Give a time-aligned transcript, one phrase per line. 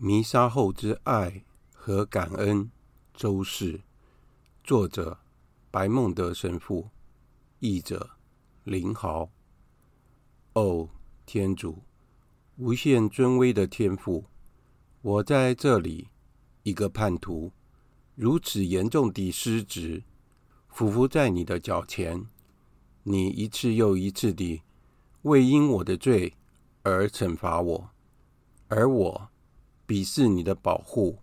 [0.00, 2.70] 弥撒后之爱和感恩，
[3.14, 3.80] 周氏，
[4.64, 5.18] 作者
[5.70, 6.88] 白孟德神父，
[7.58, 8.10] 译者
[8.64, 9.28] 林豪。
[10.54, 10.88] 哦，
[11.26, 11.82] 天主，
[12.56, 14.24] 无限尊威的天父，
[15.02, 16.08] 我在这里，
[16.62, 17.52] 一个叛徒，
[18.14, 20.02] 如此严重地失职，
[20.68, 22.26] 俯伏在你的脚前，
[23.02, 24.62] 你一次又一次地
[25.22, 26.34] 为因我的罪
[26.82, 27.90] 而惩罚我，
[28.68, 29.28] 而我。
[29.86, 31.18] 鄙视你的保护，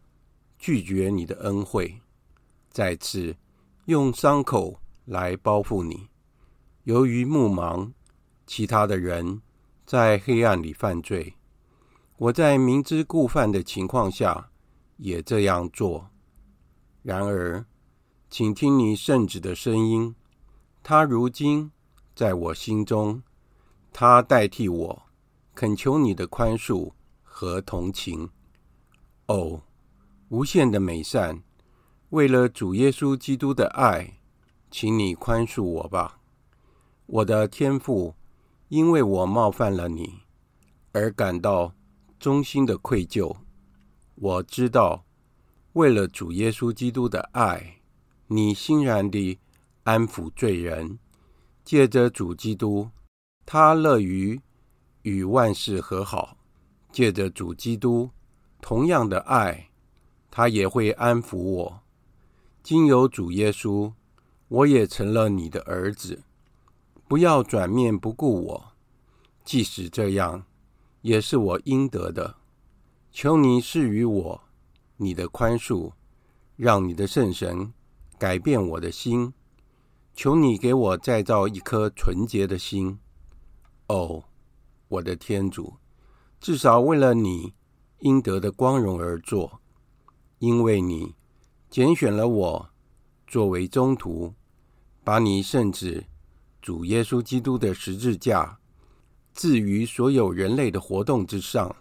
[0.58, 2.02] 拒绝你的恩惠，
[2.72, 3.36] 再次
[3.86, 6.10] 用伤口来报复你。
[6.86, 7.92] 由于目盲，
[8.48, 9.44] 其他的人
[9.86, 11.36] 在黑暗里犯罪，
[12.18, 14.50] 我在明知故犯的情况下
[14.98, 16.10] 也这样做。
[17.04, 17.64] 然而，
[18.30, 20.14] 请听你圣子的声音，
[20.84, 21.72] 他如今
[22.14, 23.22] 在我心中，
[23.94, 25.04] 他代替我
[25.54, 26.92] 恳求你的宽恕
[27.24, 28.30] 和同情。
[29.28, 29.62] 哦，
[30.30, 31.42] 无限的美善，
[32.10, 34.20] 为了主耶稣基督的爱，
[34.70, 36.20] 请你宽恕我吧，
[37.06, 38.16] 我的天父，
[38.68, 40.20] 因为我冒犯了你，
[40.92, 41.74] 而感到
[42.20, 43.34] 衷心的愧疚。
[44.16, 45.06] 我知道，
[45.74, 47.82] 为了主耶稣基督的爱，
[48.28, 49.40] 你欣然地
[49.84, 50.98] 安抚罪人，
[51.64, 52.90] 借着主基督，
[53.46, 54.42] 他乐于
[55.04, 56.36] 与万事和好，
[56.92, 58.10] 借着主基督。
[58.62, 59.70] 同样的爱，
[60.32, 61.80] 他也会安抚我。
[62.64, 63.94] 经由主耶稣，
[64.48, 66.24] 我也成了你的儿子。
[67.08, 68.72] 不要转面不顾我，
[69.44, 70.44] 即使这样，
[71.02, 72.38] 也是我应得的。
[73.12, 74.42] 求你赐予我
[74.98, 75.94] 你的宽恕，
[76.56, 77.72] 让你的圣神
[78.18, 79.34] 改变我的心。
[80.14, 83.00] 求你给我再造一颗纯洁的心。
[83.88, 84.24] 哦，
[84.88, 85.76] 我的天主，
[86.40, 87.54] 至少为了你。
[88.00, 89.62] 应得的光荣而做，
[90.38, 91.16] 因为你
[91.72, 92.70] 拣选了我
[93.26, 94.34] 作为中途，
[95.04, 96.04] 把你圣子
[96.62, 98.60] 主耶稣基督的十字架
[99.34, 101.74] 置于所有人类的活动之上，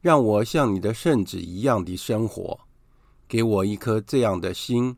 [0.00, 2.60] 让我像你的圣子一样的生活，
[3.26, 4.96] 给我一颗这样的心，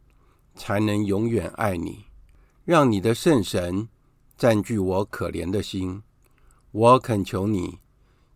[0.61, 2.05] 才能永远爱你。
[2.67, 3.89] 让你的圣神
[4.37, 6.03] 占据我可怜的心，
[6.71, 7.79] 我恳求你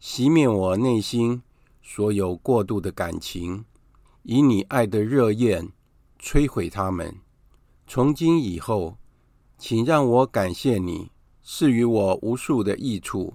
[0.01, 1.43] 熄灭我内心。
[1.87, 3.67] 所有过度的感情，
[4.23, 5.69] 以你爱的热焰
[6.19, 7.15] 摧毁他们。
[7.87, 8.97] 从今以后，
[9.59, 11.11] 请让我感谢你
[11.43, 13.34] 赐予我无数的益处，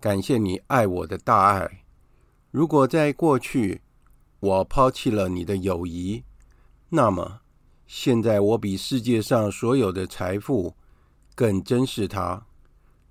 [0.00, 1.84] 感谢你爱我的大爱。
[2.50, 3.80] 如果在过去
[4.40, 6.24] 我抛弃了你的友谊，
[6.88, 7.42] 那么
[7.88, 10.74] 现在我比世界上所有的财富
[11.34, 12.46] 更珍视它。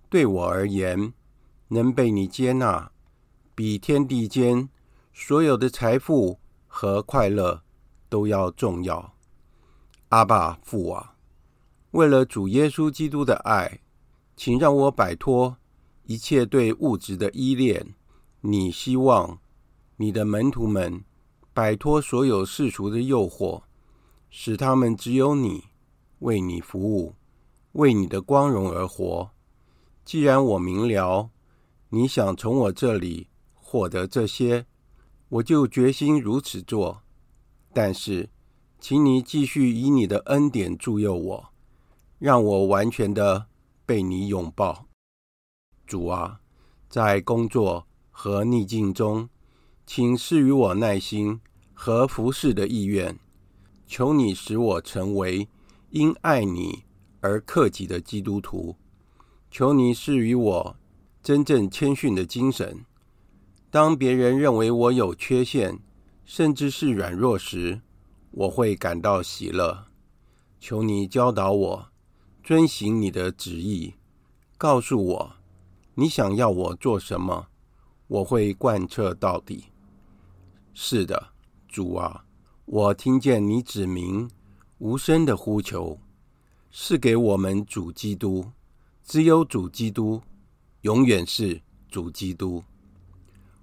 [0.08, 1.12] 对我而言，
[1.70, 2.92] 能被你接纳。
[3.56, 4.70] 比天地间
[5.12, 7.64] 所有的财富和快乐
[8.08, 9.16] 都要重要。
[10.10, 11.16] 阿爸父啊，
[11.90, 13.80] 为了主耶稣基督的爱，
[14.36, 15.58] 请让我摆脱
[16.04, 17.96] 一切对物质的依恋。
[18.42, 19.40] 你希望
[19.96, 21.04] 你的门徒们
[21.52, 23.64] 摆脱所有世俗的诱惑，
[24.30, 25.66] 使他们只有你，
[26.20, 27.16] 为你服务，
[27.74, 29.32] 为你的光荣而活。
[30.04, 31.30] 既然我明了，
[31.90, 33.28] 你想从我这里。
[33.70, 34.66] 获得这些，
[35.28, 37.02] 我就决心如此做。
[37.74, 38.30] 但是，
[38.80, 41.50] 请你继续以你的恩典助佑我，
[42.18, 43.48] 让我完全的
[43.86, 44.86] 被你拥抱。
[45.86, 46.40] 主啊，
[46.88, 49.28] 在工作和逆境中，
[49.86, 51.42] 请赐予我耐心
[51.74, 53.20] 和服侍的意愿。
[53.88, 55.48] 求你使我成为
[55.90, 56.84] 因爱你
[57.22, 58.76] 而克己的基督徒。
[59.50, 60.76] 求你赐予我
[61.24, 62.86] 真正谦逊的精神。
[63.72, 65.80] 当别人认为我有缺陷，
[66.26, 67.82] 甚至是软弱时，
[68.32, 69.86] 我会感到喜乐。
[70.60, 71.88] 求你教导我
[72.44, 73.94] 遵行你的旨意，
[74.58, 75.32] 告诉我
[75.96, 77.48] 你想要我做什么，
[78.08, 79.66] 我会贯彻到底。
[80.74, 81.30] 是的，
[81.68, 82.26] 主啊，
[82.70, 84.30] 我听见你指明
[84.80, 85.98] 无声的呼求，
[86.70, 88.46] 是给我们主基督，
[89.06, 90.22] 只有主基督，
[90.82, 92.62] 永远是主基督。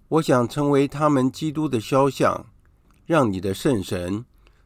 [0.09, 2.47] 我想成为他们基督的肖像，
[3.05, 4.25] 让你的圣神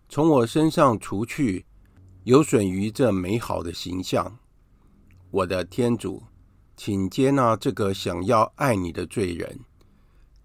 [0.08, 1.66] 从我身上除去，
[2.22, 4.38] 有损于这美好的形象。
[5.32, 6.22] 我的天主，
[6.76, 9.58] 请接纳这个想要爱你的罪人。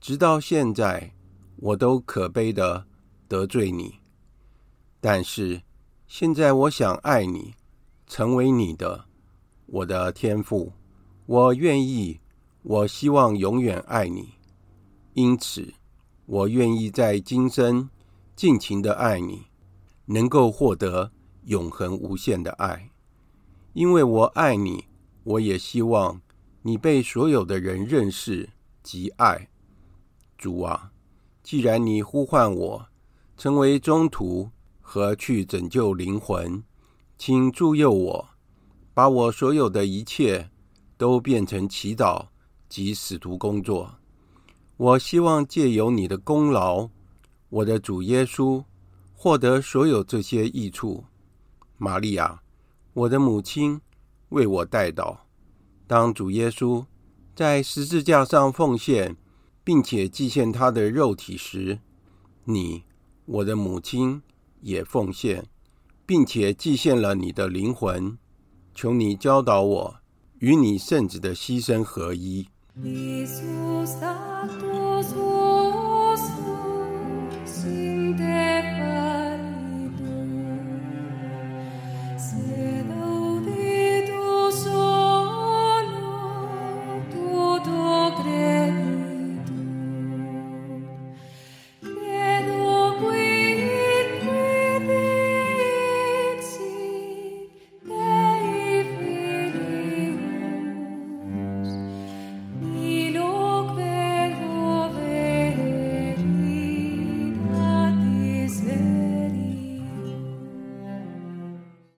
[0.02, 1.14] 直到现在，
[1.58, 2.88] 我都可悲的
[3.28, 3.96] 得罪你，
[5.00, 5.62] 但是
[6.08, 7.54] 现在我想爱你，
[8.06, 9.06] 成为你的，
[9.66, 10.74] 我的天赋。
[11.26, 12.20] 我愿意，
[12.62, 14.34] 我希望永远爱你。
[15.14, 15.74] 因此，
[16.26, 17.90] 我愿意在今生
[18.36, 19.44] 尽情的爱你，
[20.06, 21.12] 能够获得
[21.46, 22.90] 永恒无限的爱。
[23.74, 24.86] 因为我爱你，
[25.24, 26.22] 我也希望
[26.62, 28.50] 你被所有的人认识
[28.84, 29.50] 及爱。
[30.38, 30.92] 主啊，
[31.42, 32.88] 既然你呼唤我
[33.44, 34.50] 成为宗徒
[34.80, 36.64] 和去拯救灵魂，
[37.18, 38.30] 请助佑我，
[38.94, 40.50] 把我所有的一切
[40.98, 42.28] 都变成祈祷
[42.70, 43.96] 及使徒工作。
[44.78, 46.88] 我希望借由你的功劳，
[47.50, 48.64] 我的主耶稣
[49.14, 51.04] 获得所有这些益处。
[51.76, 52.42] 玛利亚，
[52.94, 53.82] 我的母亲，
[54.30, 55.18] 为我代祷。
[55.86, 56.86] 当主耶稣
[57.36, 59.18] 在十字架上奉献。
[59.66, 61.80] 并且祭献他的肉体时，
[62.44, 62.84] 你，
[63.26, 64.22] 我的母亲，
[64.62, 65.46] 也奉献，
[66.06, 68.18] 并且祭献了你的灵魂。
[68.76, 69.96] 求你教导我
[70.40, 72.48] 与你圣子的牺牲合一。